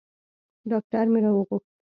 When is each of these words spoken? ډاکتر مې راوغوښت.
ډاکتر 0.69 1.05
مې 1.11 1.19
راوغوښت. 1.23 1.69